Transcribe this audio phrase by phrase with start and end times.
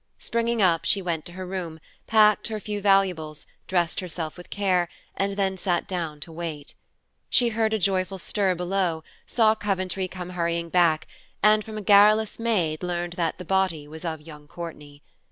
[0.17, 4.89] Springing up, she went to her room, packed her few valuables, dressed herself with care,
[5.15, 6.73] and then sat down to wait.
[7.29, 11.05] She heard a joyful stir below, saw Coventry come hurrying back,
[11.43, 15.03] and from a garrulous maid learned that the body was that of young Courtney.